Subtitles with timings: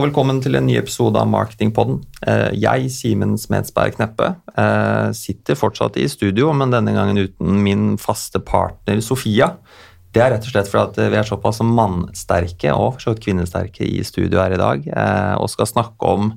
[0.00, 1.98] Og velkommen til en ny episode av Marketingpodden.
[2.24, 7.98] Eh, jeg, Simen Smedsberg Kneppe, eh, sitter fortsatt i studio, men denne gangen uten min
[8.00, 9.58] faste partner Sofia.
[10.10, 14.40] Det er rett og slett fordi vi er såpass mannsterke og så kvinnesterke i studio
[14.40, 16.32] her i dag eh, og skal snakke om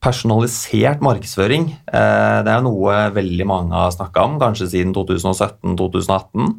[0.00, 1.68] personalisert markedsføring.
[1.84, 6.56] Det er noe veldig mange har snakka om, kanskje siden 2017-2018.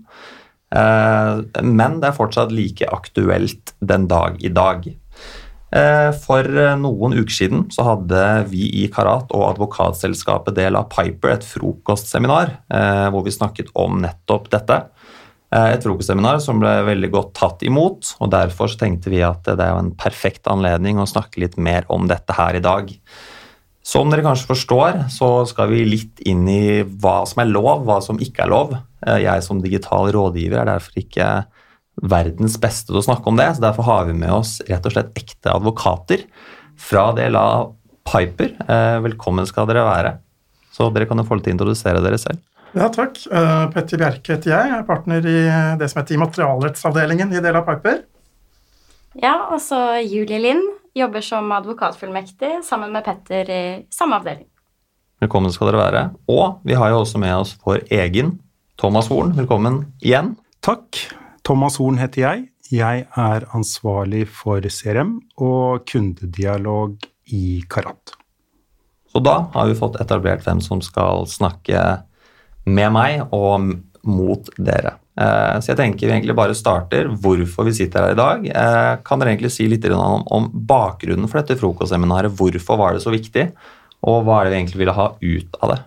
[1.63, 4.85] Men det er fortsatt like aktuelt den dag i dag.
[5.67, 10.87] Eh, for eh, noen uker siden så hadde vi i Karat og advokatselskapet Del av
[10.93, 14.85] Piper et frokostseminar eh, hvor vi snakket om nettopp dette.
[15.47, 19.77] Et frokostseminar som ble veldig godt tatt imot, og derfor tenkte vi at det er
[19.79, 22.91] en perfekt anledning å snakke litt mer om dette her i dag.
[23.79, 28.01] Som dere kanskje forstår, så skal vi litt inn i hva som er lov, hva
[28.03, 28.75] som ikke er lov.
[29.23, 31.29] Jeg som digital rådgiver er derfor ikke
[32.01, 33.49] verdens beste til å snakke om det.
[33.55, 36.25] så Derfor har vi med oss rett og slett ekte advokater
[36.77, 37.47] fra DLA
[38.07, 38.53] Piper.
[38.67, 40.13] Eh, velkommen skal dere være.
[40.71, 42.43] Så dere kan jo få lov til å introdusere dere selv.
[42.77, 43.17] Ja, takk.
[43.31, 44.69] Uh, Petter Bjerke heter jeg.
[44.69, 45.39] Jeg er partner i
[45.79, 48.03] det som heter immaterialrettsavdelingen i DLA Piper.
[49.17, 50.67] Ja, og så Julie Lind
[50.97, 54.45] jobber som advokatfullmektig sammen med Petter i samme avdeling.
[55.23, 56.03] Velkommen skal dere være.
[56.29, 58.35] Og vi har jo også med oss vår egen
[58.77, 59.33] Thomas Horn.
[59.39, 60.35] Velkommen igjen.
[60.61, 61.07] Takk.
[61.47, 62.39] Thomas Horn heter jeg.
[62.75, 66.97] Jeg er ansvarlig for CRM og kundedialog
[67.31, 68.17] i Karat.
[69.07, 71.83] Så da har vi fått etablert hvem som skal snakke
[72.67, 73.69] med meg og
[74.07, 74.97] mot dere.
[75.15, 78.43] Eh, så jeg tenker vi egentlig bare starter hvorfor vi sitter her i dag.
[78.51, 82.35] Eh, kan dere egentlig si litt om bakgrunnen for dette frokostseminaret?
[82.35, 83.47] Hvorfor var det så viktig,
[84.03, 85.79] og hva er det vi egentlig ville ha ut av det?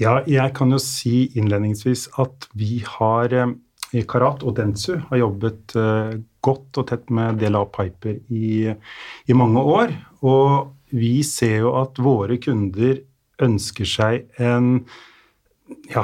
[0.00, 3.56] Ja, jeg kan jo si innledningsvis at vi har eh,
[3.96, 6.14] i Karat og Dentsu har jobbet uh,
[6.44, 9.94] godt og tett med DLA Piper i, i, mange år.
[10.26, 13.00] Og vi ser jo at våre kunder
[13.40, 14.82] ønsker seg en
[15.90, 16.02] ja,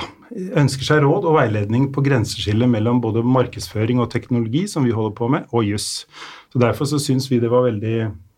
[0.56, 5.16] ønsker seg råd og veiledning på grenseskillet mellom både markedsføring og teknologi, som vi holder
[5.18, 6.06] på med, og juss.
[6.53, 7.97] Så Derfor så syns vi det var veldig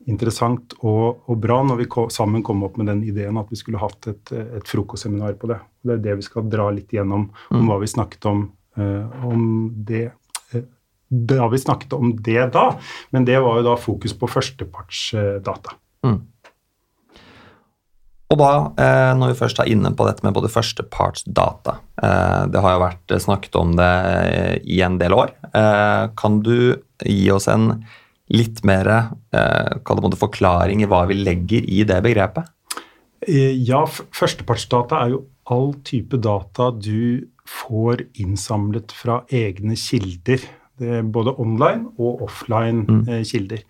[0.09, 3.59] interessant og, og bra når vi kom, sammen kom opp med den ideen at vi
[3.60, 5.59] skulle hatt et, et frokostseminar på det.
[5.84, 7.66] Det er det vi skal dra litt gjennom om mm.
[7.69, 10.05] hva vi snakket om Eh, om det
[10.53, 10.65] eh,
[11.09, 12.71] Da har vi snakket om det da,
[13.11, 15.77] men det var jo da fokus på førstepartsdata.
[16.06, 16.19] Mm.
[18.28, 21.78] Og da, eh, når vi først er inne på dette med både førstepartsdata
[22.53, 23.94] Det har jo vært snakket om det
[24.69, 25.33] i en del år.
[26.21, 27.83] Kan du gi oss en
[28.28, 29.09] litt mer
[30.21, 32.53] forklaring i hva vi legger i det begrepet?
[33.27, 37.27] Ja, førstepartsdata er jo all type data du
[37.69, 40.41] får innsamlet fra egne kilder.
[41.12, 43.09] både online og offline mm.
[43.09, 43.65] Eh, kilder.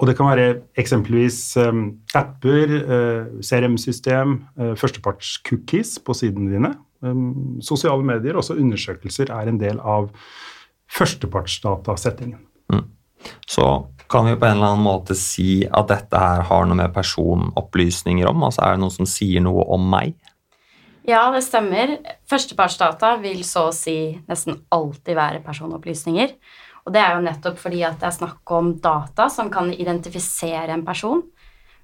[0.00, 6.72] Og det kan være eksempelvis um, apper, uh, CRM-system, uh, førsteparts-cookies på sidene dine.
[7.02, 10.08] Um, sosiale medier, også undersøkelser, er en del av
[10.90, 12.40] førstepartsdatasettingen.
[12.72, 12.88] Mm.
[13.46, 13.68] Så
[14.10, 18.26] kan vi på en eller annen måte si at dette her har noe med personopplysninger
[18.26, 18.42] om?
[18.48, 20.16] Altså Er det noe som sier noe om meg?
[21.02, 21.96] Ja, det stemmer.
[22.30, 26.36] Førstepartsdata vil så å si nesten alltid være personopplysninger.
[26.86, 30.70] Og det er jo nettopp fordi at det er snakk om data som kan identifisere
[30.74, 31.24] en person.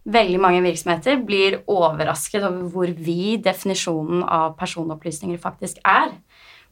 [0.09, 6.15] Veldig mange virksomheter blir overrasket over hvor vid definisjonen av personopplysninger faktisk er.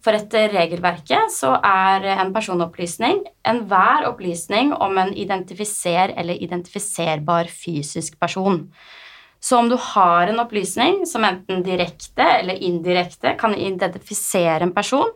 [0.05, 8.21] For etter regelverket så er en personopplysning enhver opplysning om en identifiser eller identifiserbar fysisk
[8.23, 8.69] person.
[9.41, 15.11] Så om du har en opplysning som enten direkte eller indirekte kan identifisere en person,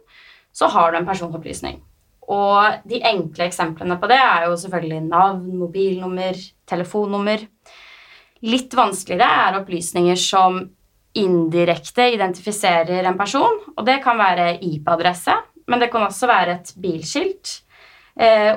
[0.52, 1.80] så har du en personopplysning.
[2.30, 6.36] Og de enkle eksemplene på det er jo selvfølgelig navn, mobilnummer,
[6.68, 7.42] telefonnummer.
[8.46, 10.60] Litt vanskeligere er opplysninger som
[11.18, 15.34] indirekte identifiserer en person, og det kan være IP-adresse,
[15.66, 17.56] men det kan også være et bilskilt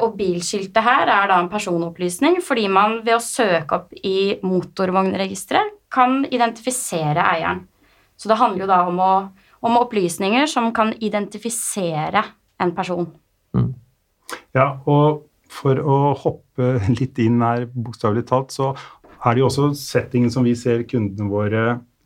[0.03, 5.77] og bilskiltet her er da en personopplysning fordi man ved å søke opp i motorvognregisteret
[5.93, 7.61] kan identifisere eieren.
[8.17, 9.13] Så det handler jo da om, å,
[9.65, 12.23] om opplysninger som kan identifisere
[12.63, 13.07] en person.
[13.55, 13.71] Mm.
[14.55, 18.73] Ja, og for å hoppe litt inn her, bokstavelig talt, så
[19.23, 21.63] er det jo også settingen som vi ser kundene våre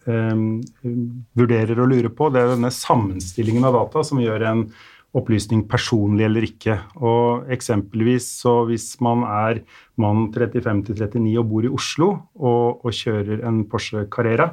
[0.09, 0.43] eh,
[1.37, 2.29] vurderer og lurer på.
[2.33, 4.67] Det er denne sammenstillingen av data som gjør en
[5.17, 6.77] opplysning personlig eller ikke.
[7.01, 9.61] Og eksempelvis så hvis man er
[9.97, 14.51] mann 35-39 og bor i Oslo og, og, kjører en Porsche Carrera,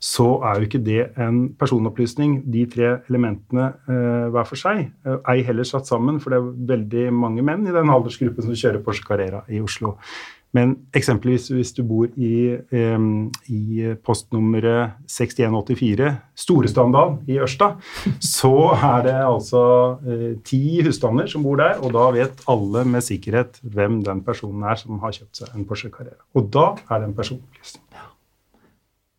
[0.00, 4.86] så er jo ikke det en personopplysning, de tre elementene eh, hver for seg.
[5.04, 8.56] Eh, ei heller satt sammen, for det er veldig mange menn i den aldersgruppen som
[8.56, 9.96] kjører Porsche Carrera i Oslo.
[10.54, 17.72] Men eksempelvis hvis du bor i, i postnummeret 6184, Storestandal i Ørsta,
[18.22, 19.64] så er det altså
[20.00, 24.64] uh, ti husstander som bor der, og da vet alle med sikkerhet hvem den personen
[24.64, 26.22] er som har kjøpt seg en Porsche Carrera.
[26.38, 27.84] Og da er det en personopplysning.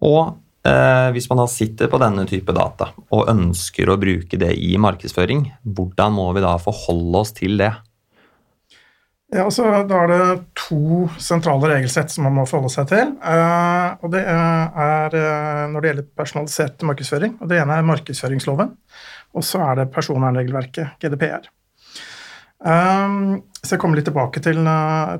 [0.07, 0.37] Og
[0.67, 4.75] eh, hvis man da sitter på denne type data og ønsker å bruke det i
[4.81, 7.73] markedsføring, hvordan må vi da forholde oss til det?
[9.33, 13.13] Ja, altså, Da er det to sentrale regelsett som man må forholde seg til.
[13.23, 17.37] Uh, og Det er uh, når det gjelder personalisert markedsføring.
[17.41, 18.73] og Det ene er markedsføringsloven,
[19.37, 21.47] og så er det personvernregelverket, GDPR.
[22.57, 24.65] Så jeg kommer litt tilbake til,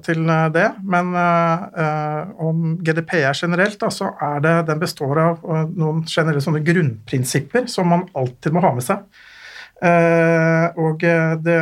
[0.02, 0.24] til
[0.56, 0.64] det.
[0.90, 1.12] Men
[2.42, 5.46] om GDPR generelt, da, så er det, den består av
[5.78, 9.06] noen generelle sånne grunnprinsipper som man alltid må ha med seg.
[10.82, 11.06] og
[11.46, 11.60] det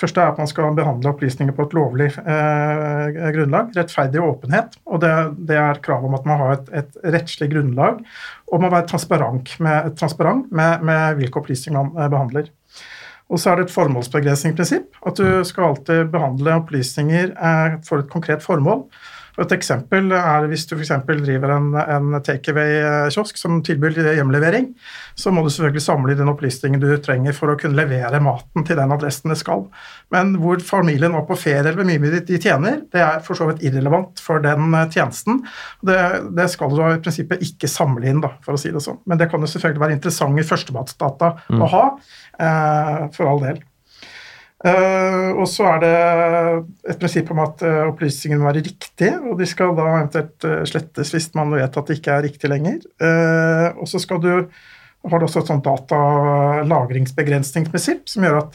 [0.00, 3.72] første er at man skal behandle opplysninger på et lovlig eh, grunnlag.
[3.76, 4.78] Rettferdig åpenhet.
[4.86, 5.12] Og det,
[5.48, 8.02] det er krav om at man har et, et rettslig grunnlag.
[8.50, 12.52] Og man må være transparent med, transparent med, med hvilke opplysninger man eh, behandler.
[13.26, 15.00] Og så er det et formålsbegrensningsprinsipp.
[15.06, 18.86] At du skal alltid behandle opplysninger eh, for et konkret formål.
[19.42, 20.92] Et eksempel er hvis du f.eks.
[21.06, 24.70] driver en, en takeaway-kiosk som tilbyr hjemlevering,
[25.18, 28.80] så må du selvfølgelig samle den opplistingen du trenger for å kunne levere maten til
[28.80, 29.66] den adressen det skal.
[30.14, 33.50] Men hvor familien var på ferie eller hvor mye de tjener, det er for så
[33.50, 35.42] vidt irrelevant for den eh, tjenesten.
[35.86, 36.00] Det,
[36.36, 39.02] det skal du i prinsippet ikke samle inn, da, for å si det sånn.
[39.08, 41.62] Men det kan jo selvfølgelig være interessante førstebatsdata mm.
[41.64, 41.86] å ha,
[42.40, 43.64] eh, for all del.
[44.64, 45.90] Uh, og så er det
[46.88, 50.64] et prinsipp om at uh, opplysningene må være riktige, og de skal da eventuelt uh,
[50.68, 52.78] slettes hvis man vet at det ikke er riktig lenger.
[53.76, 54.30] og så skal du
[55.06, 58.52] har du også et sånt datalagringsbegrensningsprinsipp som gjør at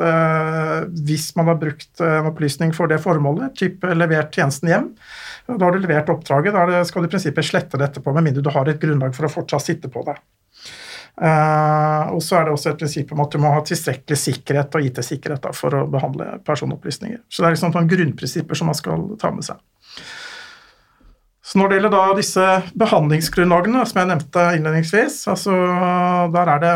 [1.07, 4.91] hvis man har brukt en opplysning for det formålet, type levert tjenesten hjem,
[5.47, 8.43] da har du levert oppdraget, da skal du i prinsippet slette det etterpå, med mindre
[8.43, 10.17] du har et grunnlag for å fortsatt sitte på det.
[11.21, 14.73] Uh, og så er det også et prinsipp om at du må ha tilstrekkelig sikkerhet
[14.73, 17.19] og IT-sikkerhet for å behandle personopplysninger.
[17.29, 19.61] Så det er liksom grunnprinsipper som man skal ta med seg.
[21.45, 22.47] Så Når det gjelder da disse
[22.79, 25.55] behandlingsgrunnlagene som jeg nevnte innledningsvis, altså
[26.33, 26.73] der er det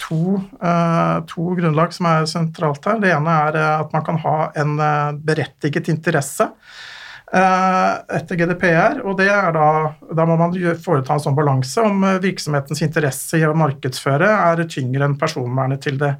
[0.00, 3.00] to, uh, to, grunnlag som er sentralt her.
[3.02, 4.78] Det ene er at man kan ha en
[5.26, 6.91] berettiget interesse Eh,
[7.32, 8.98] etter GDPR.
[9.08, 9.68] og det er Da
[10.14, 14.64] da må man foreta en sånn balanse om eh, virksomhetens interesse i å markedsføre er
[14.70, 16.12] tyngre enn personvernet til det,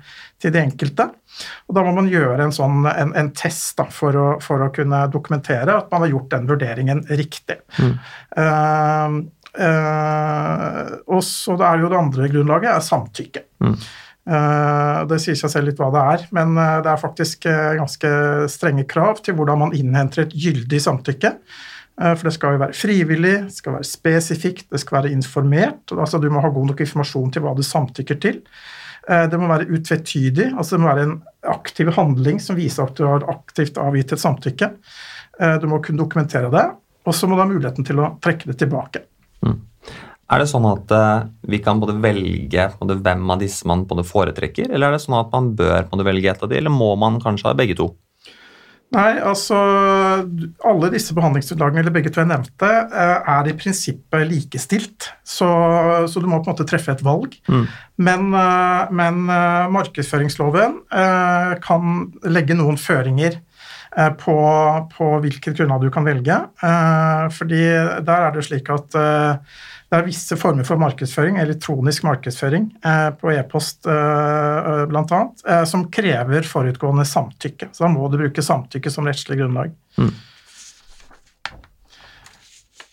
[0.42, 1.08] til det enkelte.
[1.68, 4.72] Og Da må man gjøre en, sånn, en, en test da, for, å, for, å,
[4.74, 7.58] kunne dokumentere at man har gjort den vurderingen riktig.
[7.78, 7.94] Mm.
[8.36, 9.18] Uh,
[9.58, 13.46] uh, og så er jo det andre grunnlaget er samtykke.
[13.64, 13.76] Mm.
[14.22, 17.74] Eh, det sier seg selv litt hva det er, men eh, det er faktisk eh,
[17.80, 18.10] ganske
[18.52, 21.36] strenge krav til hvordan man innhenter et gyldig samtykke.
[22.02, 25.92] For det skal jo være frivillig, det skal være spesifikt, det skal være informert.
[25.92, 28.38] altså Du må ha god nok informasjon til hva du samtykker til.
[29.04, 31.14] Det må være utvetydig, altså det må være en
[31.52, 34.70] aktiv handling som viser at du har aktivt avgitt et samtykke.
[35.60, 36.64] Du må kunne dokumentere det,
[37.04, 39.04] og så må du ha muligheten til å trekke det tilbake.
[39.44, 39.60] Mm.
[40.32, 44.70] Er det sånn at uh, vi kan både velge både hvem av disse man foretrekker,
[44.70, 47.50] eller er det sånn at man bør velge et av de, eller må man kanskje
[47.50, 47.92] ha begge to?
[48.92, 49.56] Nei, altså
[50.68, 55.12] Alle disse behandlingsutlagene, eller begge to jeg nevnte, uh, er i prinsippet likestilt.
[55.24, 55.48] Så,
[56.08, 57.36] så, du må på en måte treffe et valg.
[57.52, 57.64] Mm.
[58.08, 59.24] Men, uh, men
[59.76, 60.80] markedsføringsloven
[61.64, 61.96] kan
[62.32, 63.40] legge noen føringer
[63.92, 64.36] på,
[64.94, 66.38] på hvilket grunnlag du kan velge.
[67.36, 67.60] fordi
[68.06, 68.96] der er det slik at
[69.92, 73.92] det er visse former for markedsføring, elektronisk markedsføring eh, på e-post eh,
[74.72, 77.68] eh bl.a., eh, som krever forutgående samtykke.
[77.76, 79.74] Så da må du bruke samtykke som rettslig grunnlag.
[80.00, 80.14] Mm.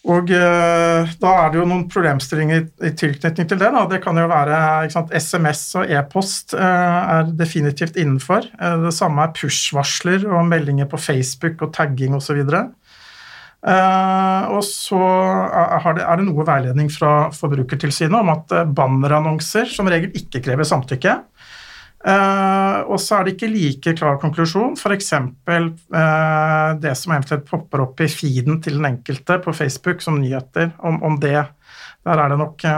[0.10, 3.70] Og eh, da er det jo noen problemstillinger i, i tilknytning til det.
[3.76, 3.84] Da.
[3.92, 8.50] Det kan jo være sant, SMS og e-post eh, er definitivt innenfor.
[8.86, 12.42] det samme er push-varsler og meldinger på Facebook og tagging osv.
[13.60, 19.90] Og så er det, er det, noe veiledning fra Forbrukertilsynet om at uh, bannerannonser som
[19.92, 21.18] regel ikke krever samtykke.
[22.00, 24.78] Uh, og så er det ikke like klar konklusjon.
[24.80, 25.10] F.eks.
[25.20, 30.72] Uh, det som eventuelt popper opp i feeden til den enkelte på Facebook som nyheter,
[30.80, 31.42] om, om det.
[32.08, 32.72] Der er det nok Det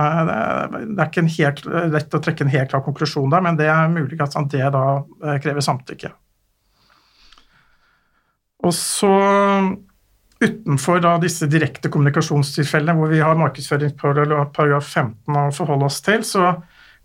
[0.98, 1.62] er ikke helt
[1.94, 4.86] lett å trekke en helt klar konklusjon der, men det er mulig at det da
[5.44, 6.10] krever samtykke.
[8.66, 9.14] Og så
[10.42, 16.56] utenfor da, disse direkte kommunikasjonstilfellene hvor vi har markedsføringsparagraf 15 å forholde oss til, så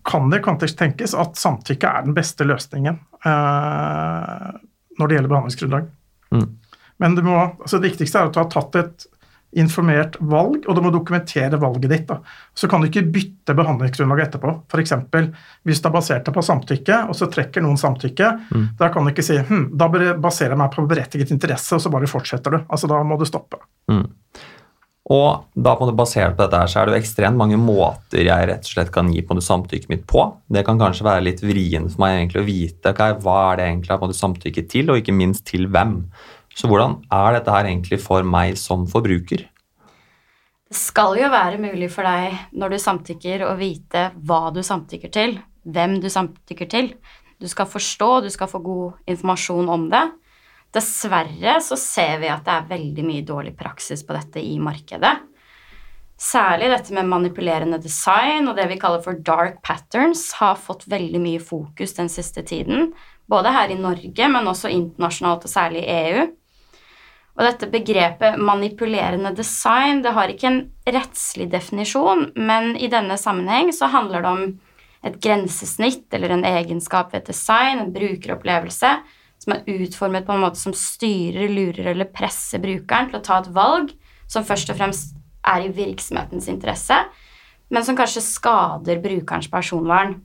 [0.06, 4.46] kan det kontekst tenkes at samtykke er den beste løsningen eh,
[4.96, 5.90] når det gjelder behandlingsgrunnlag.
[6.34, 6.46] Mm.
[7.02, 9.06] Men det, må, altså det viktigste er at du har tatt et
[9.56, 12.06] informert valg, og du må dokumentere valget ditt.
[12.08, 12.18] Da.
[12.56, 14.52] Så kan du ikke bytte behandlingsgrunnlag etterpå.
[14.68, 14.92] F.eks.
[15.64, 18.32] hvis du har basert deg på samtykke, og så trekker noen samtykke.
[18.50, 18.66] Mm.
[18.80, 21.92] Da kan du ikke si hm, da baserer jeg meg på berettiget interesse, og så
[21.94, 22.60] bare fortsetter du.
[22.66, 23.62] Altså Da må du stoppe.
[23.92, 24.04] Mm.
[25.06, 28.46] Og da på basert på dette her, så er det jo ekstremt mange måter jeg
[28.50, 30.24] rett og slett kan gi på samtykket mitt på.
[30.50, 33.68] Det kan kanskje være litt vrient for meg egentlig å vite okay, hva er det
[33.68, 36.00] egentlig jeg samtykker samtykke til, og ikke minst til hvem.
[36.56, 39.46] Så hvordan er dette her egentlig for meg som forbruker?
[40.66, 45.12] Det skal jo være mulig for deg når du samtykker, å vite hva du samtykker
[45.14, 46.90] til, hvem du samtykker til.
[47.38, 50.02] Du skal forstå, du skal få god informasjon om det.
[50.76, 55.14] Dessverre så ser vi at det er veldig mye dårlig praksis på dette i markedet.
[56.16, 61.20] Særlig dette med manipulerende design og det vi kaller for dark patterns har fått veldig
[61.20, 62.90] mye fokus den siste tiden.
[63.28, 66.26] Både her i Norge, men også internasjonalt, og særlig i EU.
[67.36, 73.74] Og dette begrepet manipulerende design det har ikke en rettslig definisjon, men i denne sammenheng
[73.76, 74.46] så handler det om
[75.06, 78.94] et grensesnitt eller en egenskap ved design, en brukeropplevelse,
[79.42, 83.40] som er utformet på en måte som styrer, lurer eller presser brukeren til å ta
[83.42, 83.92] et valg
[84.30, 85.16] som først og fremst
[85.46, 86.96] er i virksomhetens interesse,
[87.70, 90.16] men som kanskje skader brukerens personvern.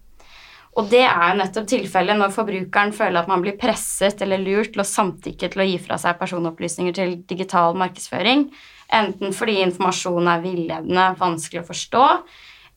[0.80, 4.72] Og det er jo nettopp tilfellet når forbrukeren føler at man blir presset eller lurt
[4.72, 8.46] til å samtykke til å gi fra seg personopplysninger til digital markedsføring,
[8.96, 12.06] enten fordi informasjonen er villedende, vanskelig å forstå,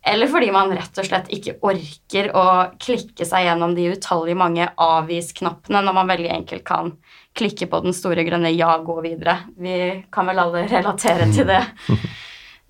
[0.07, 2.47] eller fordi man rett og slett ikke orker å
[2.81, 6.93] klikke seg gjennom de utallige mange avvis-knappene når man veldig enkelt kan
[7.35, 9.49] klikke på den store grønne 'ja, gå videre'.
[9.57, 11.65] Vi kan vel alle relatere til det.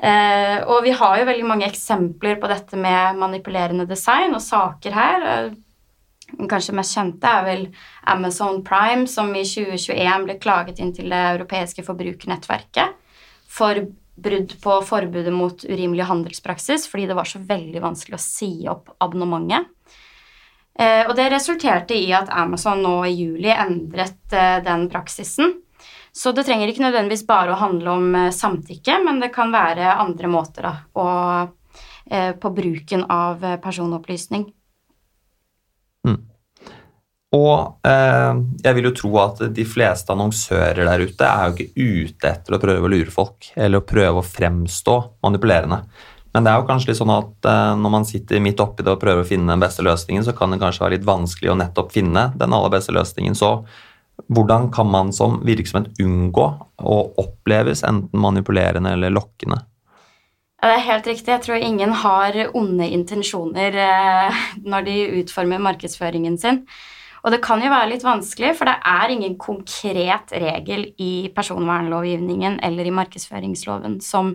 [0.05, 4.93] Eh, og vi har jo veldig mange eksempler på dette med manipulerende design og saker
[4.93, 5.55] her.
[6.35, 7.63] Den kanskje mest kjente er vel
[8.11, 12.99] Amazon Prime, som i 2021 ble klaget inn til det europeiske forbrukernettverket
[13.55, 13.81] for
[14.15, 18.95] brudd på forbudet mot urimelig handelspraksis fordi det var så veldig vanskelig å si opp
[19.03, 19.71] abonnementet.
[20.75, 25.61] Eh, og det resulterte i at Amazon nå i juli endret eh, den praksisen.
[26.15, 29.97] Så det trenger ikke nødvendigvis bare å handle om eh, samtykke, men det kan være
[29.99, 34.47] andre måter da, og, eh, på bruken av eh, personopplysning.
[36.07, 36.21] Mm.
[37.35, 41.73] Og eh, jeg vil jo tro at de fleste annonsører der ute er jo ikke
[41.75, 45.81] ute etter å prøve å lure folk eller å prøve å fremstå manipulerende.
[46.35, 48.95] Men det er jo kanskje litt sånn at eh, når man sitter midt oppi det
[48.95, 51.59] og prøver å finne den beste løsningen, så kan det kanskje være litt vanskelig å
[51.59, 53.39] nettopp finne den aller beste løsningen.
[53.39, 53.57] Så
[54.31, 56.49] hvordan kan man som virksomhet unngå
[56.83, 59.61] å oppleves enten manipulerende eller lokkende?
[60.63, 61.29] Ja, det er helt riktig.
[61.29, 66.63] Jeg tror ingen har onde intensjoner eh, når de utformer markedsføringen sin.
[67.25, 72.59] Og det kan jo være litt vanskelig, for det er ingen konkret regel i personvernlovgivningen
[72.67, 74.35] eller i markedsføringsloven som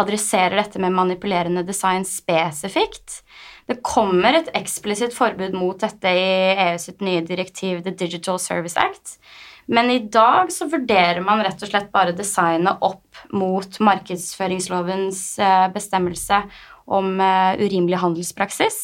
[0.00, 3.20] adresserer dette med manipulerende design spesifikt.
[3.68, 6.24] Det kommer et eksplisitt forbud mot dette i
[6.66, 9.18] EU sitt nye direktiv The Digital Service Act.
[9.66, 15.68] Men i dag så vurderer man rett og slett bare designet opp mot markedsføringslovens eh,
[15.72, 16.42] bestemmelse
[16.84, 18.80] om eh, urimelig handelspraksis,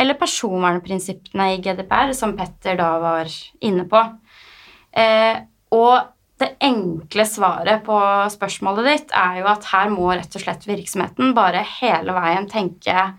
[0.00, 3.28] eller personvernprinsippene i GDPR, som Petter da var
[3.60, 4.00] inne på.
[4.96, 5.42] Eh,
[5.76, 7.96] og det enkle svaret på
[8.32, 13.10] spørsmålet ditt er jo at her må rett og slett virksomheten bare hele veien tenke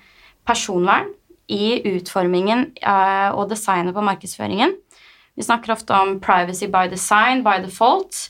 [0.48, 1.12] personvern
[1.52, 4.74] i utformingen eh, og designet på markedsføringen.
[5.38, 8.30] Vi snakker ofte om 'privacy by design', by default.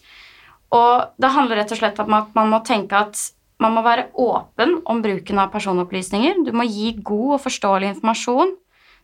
[0.71, 3.31] Og det handler rett og slett om at man må tenke at
[3.61, 6.41] man må være åpen om bruken av personopplysninger.
[6.47, 8.55] Du må gi god og forståelig informasjon.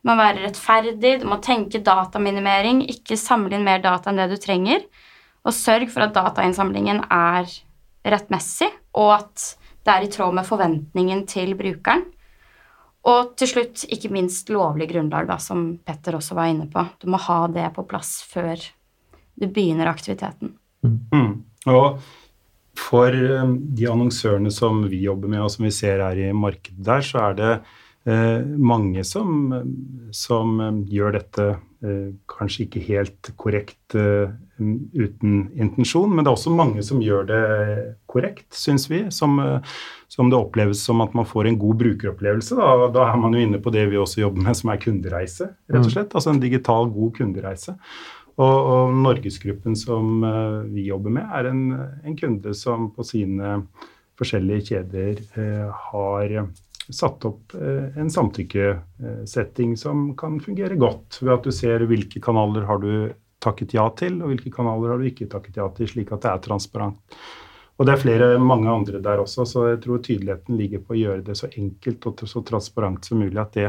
[0.01, 4.31] Du må være rettferdig, du må tenke dataminimering, ikke samle inn mer data enn det
[4.33, 4.83] du trenger.
[5.47, 7.49] Og sørg for at datainnsamlingen er
[8.07, 9.47] rettmessig, og at
[9.87, 12.05] det er i tråd med forventningen til brukeren.
[13.07, 16.83] Og til slutt, ikke minst lovlig grunnlag, da, som Petter også var inne på.
[16.99, 18.59] Du må ha det på plass før
[19.37, 20.57] du begynner aktiviteten.
[20.83, 20.97] Mm.
[21.13, 21.31] mm.
[21.71, 22.01] Og
[22.77, 26.85] for um, de annonsørene som vi jobber med, og som vi ser er i markedet
[26.87, 27.53] der, så er det
[28.07, 29.53] eh, mange som,
[30.15, 31.47] som um, gjør dette
[31.83, 37.27] eh, kanskje ikke helt korrekt eh, uten intensjon, men det er også mange som gjør
[37.29, 37.43] det
[38.09, 39.03] korrekt, syns vi.
[39.13, 39.37] Som,
[40.09, 42.57] som, det oppleves som at man får en god brukeropplevelse.
[42.57, 45.51] Da, da, er man jo inne på det vi også jobber med, som er kundereise,
[45.69, 45.93] rett og mm.
[45.93, 46.15] slett.
[46.17, 47.77] Altså en digital, god kundereise.
[48.37, 51.61] Og, og Norgesgruppen som uh, vi jobber med, er en,
[52.03, 53.61] en, kunde som på sine
[54.17, 56.35] forskjellige kjeder uh, har
[56.93, 62.69] satt opp uh, en samtykkesetting som kan fungere godt, ved at du ser hvilke kanaler
[62.69, 62.91] har du
[63.41, 66.33] takket ja til, og hvilke kanaler har du ikke takket ja til, slik at det
[66.33, 67.19] er transparent.
[67.77, 70.97] Og det er flere, mange andre der også, så jeg tror tydeligheten ligger på å
[70.97, 73.67] gjøre det så enkelt og så transparent som mulig at det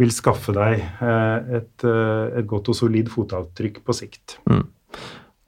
[0.00, 4.38] vil skaffe deg eh, et, eh, et godt og solid fotavtrykk på sikt.
[4.50, 4.64] Mm.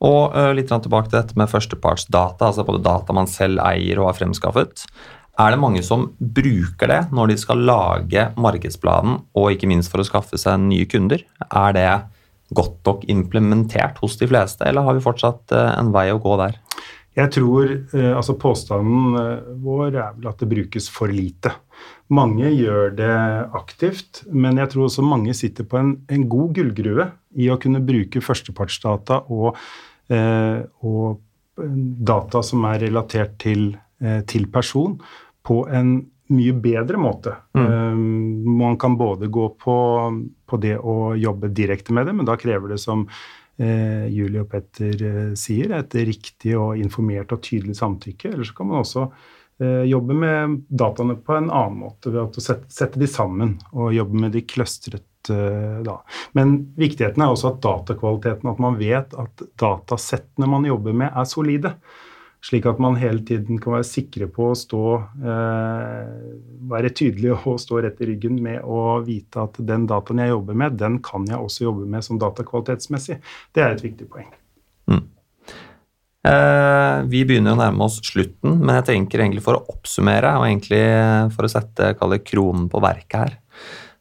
[0.04, 4.10] Og uh, litt tilbake til dette med førstepartsdata, altså både data man selv eier og
[4.10, 4.84] har fremskaffet.
[5.40, 10.02] Er det mange som bruker det når de skal lage markedsplanen, og ikke minst for
[10.02, 11.24] å skaffe seg nye kunder?
[11.48, 11.88] Er det
[12.54, 16.60] godt nok implementert hos de fleste, eller har vi fortsatt en vei å gå der?
[17.14, 19.16] Jeg tror altså Påstanden
[19.62, 21.54] vår er vel at det brukes for lite.
[22.12, 23.12] Mange gjør det
[23.56, 27.06] aktivt, men jeg tror også mange sitter på en, en god gullgruve
[27.40, 29.56] i å kunne bruke førstepartsdata og,
[30.12, 31.22] eh, og
[32.10, 33.70] data som er relatert til,
[34.04, 34.98] eh, til, person,
[35.44, 35.96] på en
[36.34, 37.32] mye bedre måte.
[37.56, 37.64] Mm.
[37.64, 38.02] Eh,
[38.60, 39.78] man kan både gå på,
[40.44, 43.06] på, det å jobbe direkte med det, men da krever det som
[43.56, 48.34] eh, Julie og Petter eh, sier, et riktig og informert og tydelig samtykke.
[48.34, 49.43] Eller så kan man også Eh,
[49.88, 54.24] jobbe med dataene på en annen måte ved å sette, sette de sammen og jobbe
[54.24, 55.98] med de kløstret eh, da.
[56.38, 61.28] Men viktigheten er også at datakvaliteten, at man vet at datasettene man jobber med, er
[61.28, 61.74] solide.
[62.44, 66.14] Slik at man hele tiden kan være sikre på å stå eh,
[66.68, 70.62] være tydelig og stå rett i ryggen med å vite at den dataen jeg jobber
[70.64, 73.20] med, den kan jeg også jobbe med som datakvalitetsmessig.
[73.56, 74.28] Det er et viktig poeng.
[76.24, 80.46] Eh, vi begynner å nærme oss slutten, men jeg tenker egentlig for å oppsummere og
[80.48, 80.84] egentlig
[81.34, 81.90] for å sette
[82.24, 83.34] kronen på verket her,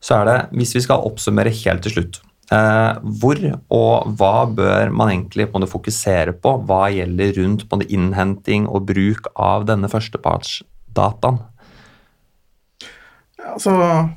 [0.04, 3.40] så er det, hvis vi skal oppsummere helt til slutt eh, hvor
[3.74, 9.68] og hva bør man egentlig på fokusere på hva gjelder rundt innhenting og bruk av
[9.70, 11.42] denne førstepartsdataen?
[13.44, 13.74] Altså,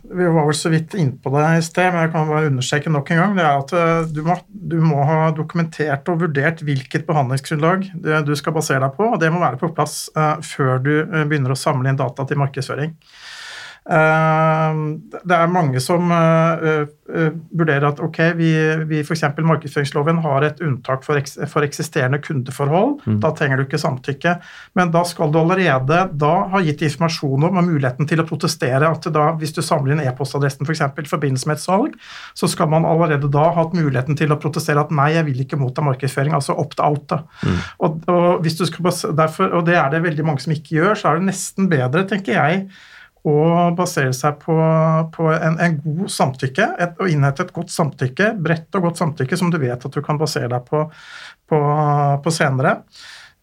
[0.06, 3.10] vi var vel så vidt innpå det i sted, men jeg kan bare understreke nok
[3.10, 3.32] en gang.
[3.34, 7.88] det er at eh, du må, du må, ha dokumentert og vurdert hvilket behandlingsgrunnlag
[8.26, 9.08] du skal basere deg på.
[9.10, 12.26] og Det må være på plass uh, før du uh, begynner å samle inn data
[12.28, 12.94] til markedsføring.
[13.86, 14.80] Ehm,
[15.14, 18.48] det er mange som eh, eh, vurderer at ok, vi,
[18.90, 19.22] vi f.eks.
[19.38, 21.20] markedsføringsloven har et unntak for,
[21.52, 22.96] for eksisterende kundeforhold.
[23.06, 23.20] Mm.
[23.22, 24.36] Da trenger du ikke samtykke.
[24.78, 28.90] Men da skal du allerede da ha gitt informasjon om og muligheten til å protestere
[28.90, 30.82] at da, hvis du samler inn e-postadressen f.eks.
[30.82, 31.94] i forbindelse med et salg,
[32.34, 35.46] så skal man allerede da ha hatt muligheten til å protestere at nei, jeg vil
[35.46, 37.14] ikke motta markedsføring, altså opt-out.
[37.46, 37.62] Mm.
[37.86, 38.50] Og, og,
[39.14, 42.02] derfor, og det er det veldig mange som ikke gjør, så er det nesten bedre,
[42.10, 42.66] tenker jeg,
[43.26, 44.54] og basere seg på,
[45.14, 49.38] på en, en, god samtykke, et, og innhente et godt samtykke, bredt og godt samtykke
[49.38, 50.84] som du vet at du kan basere deg på,
[51.50, 51.60] på,
[52.22, 52.78] på senere.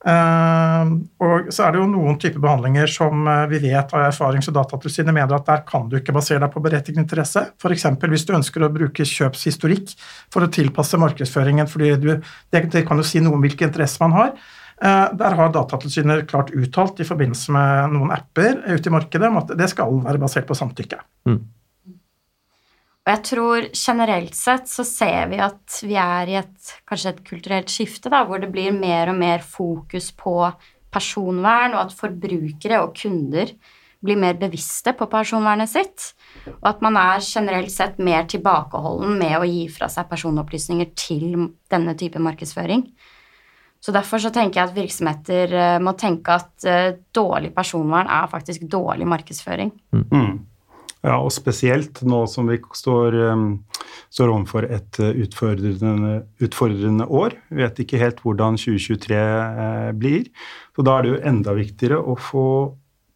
[0.03, 4.49] Uh, og så er det jo noen typer behandlinger som uh, vi vet av erfarings-
[4.51, 7.45] og Datatilsynet mener at der kan du ikke basere deg på berettiget interesse.
[7.55, 7.87] F.eks.
[8.11, 9.93] hvis du ønsker å bruke kjøpshistorikk
[10.33, 11.71] for å tilpasse markedsføringen.
[11.71, 12.09] fordi du,
[12.51, 14.35] det, det, kan jo si noe om hvilken interesse man har.
[14.81, 19.41] Eh, der har Datatilsynet klart uttalt i forbindelse med noen apper ute i markedet om
[19.43, 21.01] at det skal være basert på samtykke.
[21.29, 21.43] Mm.
[23.03, 27.23] Og jeg tror generelt sett så ser vi at vi er i et kanskje et
[27.27, 30.37] kulturelt skifte, da, hvor det blir mer og mer fokus på
[30.93, 33.51] personvern, og at forbrukere og kunder
[34.03, 36.13] blir mer bevisste på personvernet sitt.
[36.61, 41.49] Og at man er generelt sett mer tilbakeholden med å gi fra seg personopplysninger til
[41.71, 42.87] denne type markedsføring.
[43.83, 48.29] Så Derfor så tenker jeg at virksomheter eh, må tenke at uh, dårlig personvern er
[48.31, 49.73] faktisk dårlig markedsføring.
[49.91, 50.37] Mm.
[51.03, 53.47] Ja, og spesielt nå som vi står, um,
[54.07, 57.35] står overfor et utfordrende, utfordrende, år.
[57.51, 60.31] Vi vet ikke helt hvordan 2023 uh, blir.
[60.71, 62.47] Så da er det jo enda viktigere å få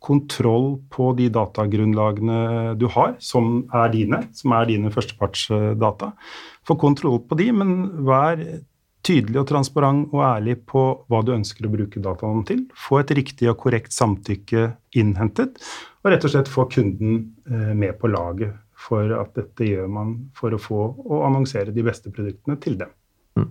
[0.03, 6.11] kontroll på de datagrunnlagene du har, som er dine, som er dine førstepartsdata.
[6.67, 7.77] Få kontroll på de, men
[8.07, 8.43] vær
[9.07, 12.65] tydelig og transparent og ærlig på hva du ønsker å bruke dataene til.
[12.75, 15.57] Få et riktig og korrekt samtykke innhentet,
[16.03, 20.13] og rett og slett få kunden eh, med på laget for at dette gjør man
[20.37, 22.91] for å få og annonsere de beste produktene til dem.
[23.39, 23.49] Mm.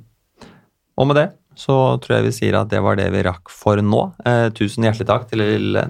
[0.96, 3.80] Og med det så tror jeg vi sier at det var det vi rakk for
[3.80, 4.02] nå.
[4.28, 5.42] Eh, tusen hjertelig takk til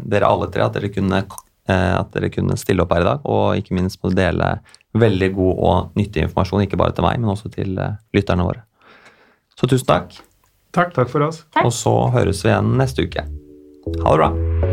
[0.06, 1.24] dere alle tre at dere, kunne,
[1.66, 4.56] eh, at dere kunne stille opp her i dag, og ikke minst må dele
[4.96, 8.65] veldig god og nyttig informasjon, ikke bare til meg, men også til eh, lytterne våre.
[9.60, 10.18] Så tusen takk.
[10.76, 11.44] Takk, takk for oss.
[11.54, 11.64] Takk.
[11.64, 13.24] Og så høres vi igjen neste uke.
[13.24, 14.65] Ha det bra.